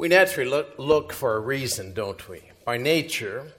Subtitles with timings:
[0.00, 2.40] We naturally look, look for a reason, don't we?
[2.64, 3.52] By nature,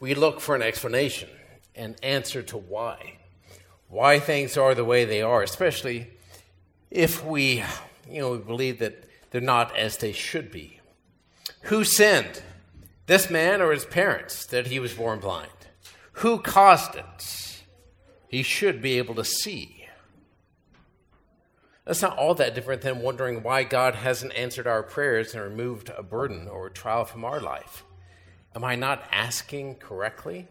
[0.00, 1.28] we look for an explanation,
[1.76, 3.18] an answer to why.
[3.86, 6.10] Why things are the way they are, especially
[6.90, 7.62] if we,
[8.10, 10.80] you know, we believe that they're not as they should be.
[11.66, 12.42] Who sinned?
[13.06, 15.52] This man or his parents that he was born blind?
[16.14, 17.62] Who caused it?
[18.26, 19.79] He should be able to see.
[21.90, 25.90] That's not all that different than wondering why God hasn't answered our prayers and removed
[25.98, 27.82] a burden or a trial from our life.
[28.54, 30.46] Am I not asking correctly?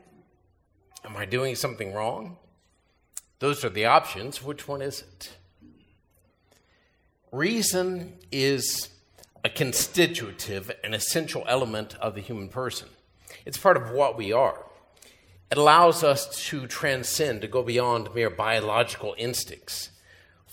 [1.05, 2.35] Am I doing something wrong?
[3.39, 4.43] Those are the options.
[4.43, 5.29] Which one is it?
[7.31, 8.89] Reason is
[9.45, 12.89] a constitutive and essential element of the human person.
[13.45, 14.65] It's part of what we are.
[15.49, 19.91] It allows us to transcend, to go beyond mere biological instincts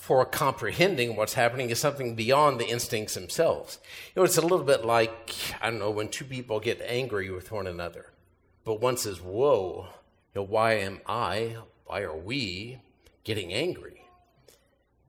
[0.07, 3.77] for comprehending what's happening is something beyond the instincts themselves.
[4.15, 7.29] You know, it's a little bit like, I don't know, when two people get angry
[7.29, 8.05] with one another,
[8.63, 9.89] but one says, Whoa,
[10.33, 12.79] you know, why am I, why are we
[13.25, 14.07] getting angry?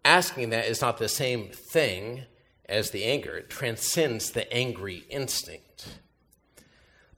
[0.05, 2.25] Asking that is not the same thing
[2.69, 6.01] as the anger, it transcends the angry instinct.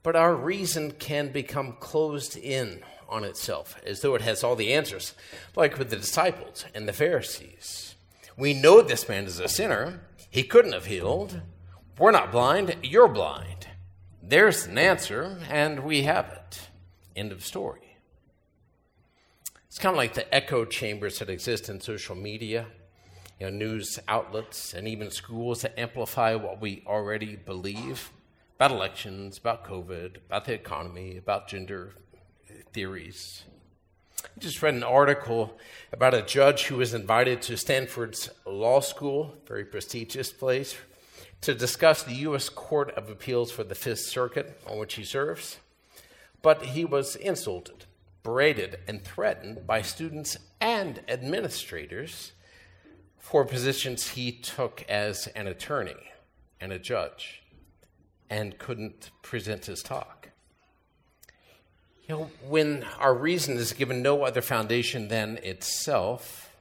[0.03, 4.73] But our reason can become closed in on itself, as though it has all the
[4.73, 5.15] answers,
[5.57, 7.95] like with the disciples and the Pharisees.
[8.37, 10.01] We know this man is a sinner.
[10.31, 11.43] He couldn't have healed.
[11.99, 12.77] We're not blind.
[12.83, 13.67] You're blind.
[14.23, 16.69] There's an answer, and we have it.
[17.17, 17.97] End of story.
[19.67, 22.67] It's kind of like the echo chambers that exist in social media,
[23.39, 28.11] you know, news outlets, and even schools that amplify what we already believe
[28.57, 31.93] about elections, about COVID, about the economy, about gender
[32.73, 33.45] theories.
[34.25, 35.59] I just read an article
[35.93, 40.77] about a judge who was invited to Stanford's law school, very prestigious place,
[41.41, 42.49] to discuss the U.S.
[42.49, 45.59] Court of Appeals for the Fifth Circuit, on which he serves.
[46.43, 47.87] But he was insulted,
[48.23, 52.33] berated, and threatened by students and administrators
[53.19, 56.11] for positions he took as an attorney
[56.61, 57.43] and a judge
[58.29, 60.30] and couldn't present his talk.
[62.11, 66.53] You know, when our reason is given no other foundation than itself,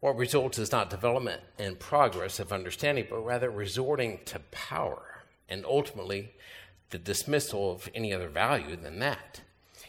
[0.00, 5.64] what results is not development and progress of understanding, but rather resorting to power and
[5.64, 6.34] ultimately
[6.90, 9.40] the dismissal of any other value than that.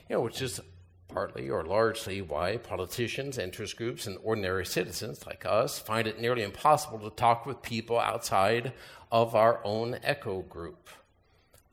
[0.08, 0.62] You know, which is
[1.09, 6.44] partly or largely why politicians, interest groups, and ordinary citizens like us find it nearly
[6.44, 8.72] impossible to talk with people outside
[9.12, 10.88] of our own echo group.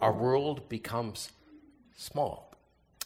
[0.00, 1.30] Our world becomes
[1.96, 2.50] small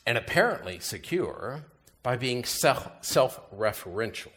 [0.09, 1.65] and apparently secure
[2.03, 4.33] by being self referential,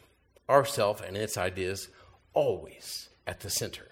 [0.46, 1.88] ourself and its ideas
[2.34, 3.88] always at the center.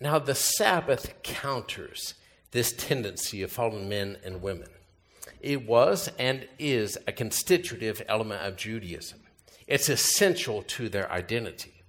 [0.00, 2.14] Now, the Sabbath counters
[2.50, 4.70] this tendency of fallen men and women.
[5.40, 9.20] It was and is a constitutive element of Judaism.
[9.68, 11.84] It's essential to their identity.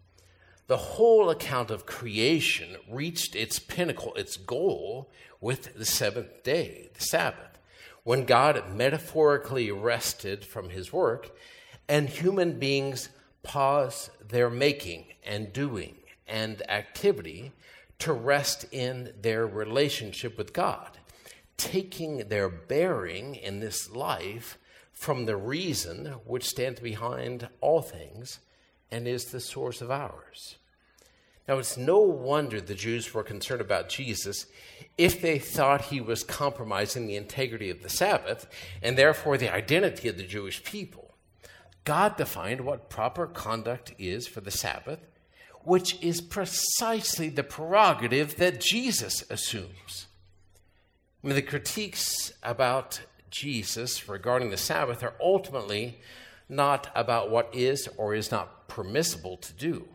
[0.68, 5.10] The whole account of creation reached its pinnacle, its goal,
[5.42, 7.57] with the seventh day, the Sabbath
[8.08, 11.38] when God metaphorically rested from his work
[11.90, 13.10] and human beings
[13.44, 15.94] pause their making and doing
[16.26, 17.52] and activity
[18.00, 20.98] to rest in their relationship with God,
[21.58, 24.58] taking their bearing in this life
[24.94, 28.40] from the reason which stands behind all things
[28.90, 30.56] and is the source of ours.
[31.48, 34.48] Now, it's no wonder the Jews were concerned about Jesus
[34.98, 38.48] if they thought he was compromising the integrity of the Sabbath
[38.82, 41.16] and therefore the identity of the Jewish people.
[41.86, 45.00] God defined what proper conduct is for the Sabbath,
[45.64, 50.08] which is precisely the prerogative that Jesus assumes.
[51.24, 56.00] I mean, the critiques about Jesus regarding the Sabbath are ultimately
[56.50, 59.88] not about what is or is not permissible to do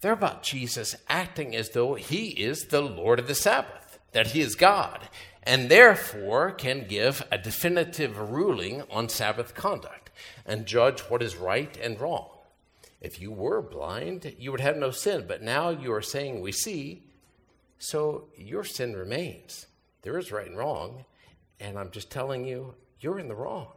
[0.00, 4.40] they're about Jesus acting as though he is the Lord of the Sabbath, that he
[4.40, 5.08] is God,
[5.42, 10.10] and therefore can give a definitive ruling on Sabbath conduct
[10.46, 12.28] and judge what is right and wrong.
[13.00, 16.52] If you were blind, you would have no sin, but now you are saying we
[16.52, 17.02] see,
[17.78, 19.66] so your sin remains.
[20.02, 21.04] There is right and wrong,
[21.58, 23.72] and I'm just telling you, you're in the wrong.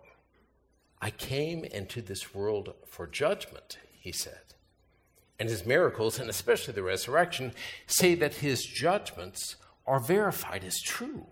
[1.02, 4.52] I came into this world for judgment, he said
[5.42, 7.52] and his miracles, and especially the resurrection,
[7.88, 9.56] say that his judgments
[9.88, 11.26] are verified as true.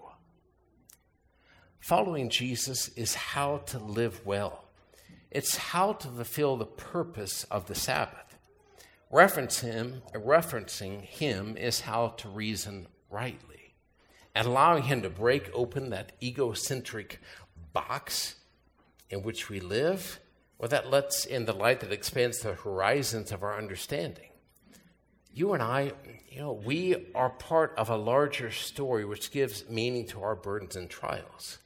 [1.80, 4.66] Following Jesus is how to live well,
[5.30, 8.40] it's how to fulfill the purpose of the Sabbath.
[9.12, 13.76] Reference him, referencing him is how to reason rightly.
[14.34, 17.20] And allowing him to break open that egocentric
[17.74, 18.38] box
[19.12, 20.20] in which we live,
[20.60, 24.30] well, that lets in the light that expands the horizons of our understanding.
[25.34, 25.94] You and I,
[26.30, 30.76] you know, we are part of a larger story which gives meaning to our burdens
[30.76, 31.60] and trials.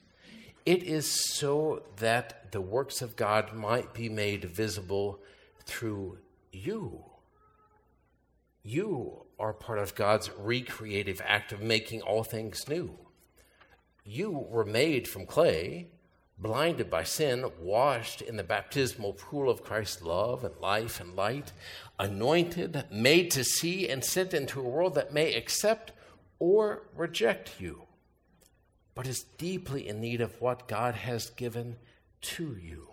[0.63, 5.19] It is so that the works of God might be made visible
[5.65, 6.19] through
[6.51, 7.03] you.
[8.61, 12.97] You are part of God's recreative act of making all things new.
[14.05, 15.87] You were made from clay,
[16.43, 21.53] blinded by sin, washed in the baptismal pool of Christ's love and life and light,
[21.97, 25.93] anointed, made to see, and sent into a world that may accept
[26.37, 27.83] or reject you,
[28.93, 31.77] but is deeply in need of what God has given
[32.21, 32.89] to you.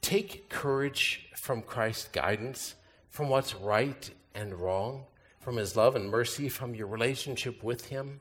[0.00, 2.74] Take courage from Christ's guidance
[3.18, 5.04] from what's right and wrong,
[5.40, 8.20] from His love and mercy, from your relationship with Him.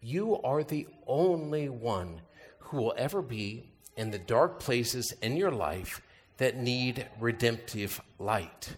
[0.00, 2.22] You are the only one
[2.72, 6.02] who will ever be in the dark places in your life
[6.38, 8.76] that need redemptive light.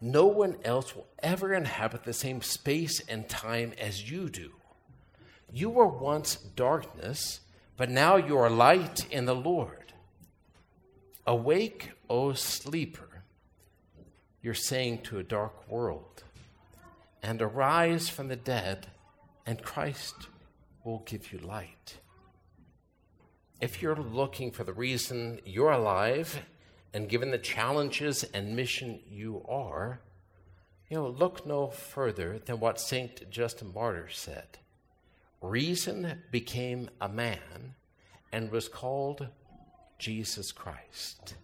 [0.00, 4.52] No one else will ever inhabit the same space and time as you do.
[5.52, 7.40] You were once darkness,
[7.76, 9.92] but now you are light in the Lord.
[11.26, 13.08] Awake, O sleeper
[14.42, 16.24] you're saying to a dark world.
[17.22, 18.88] And arise from the dead,
[19.46, 20.26] and Christ
[20.84, 21.98] will give you light.
[23.62, 26.42] If you're looking for the reason you're alive,
[26.92, 30.00] and given the challenges and mission you are,
[30.90, 33.30] you know, look no further than what St.
[33.30, 34.58] Justin Martyr said.
[35.40, 37.76] Reason became a man
[38.32, 39.28] and was called
[39.96, 41.36] Jesus Christ.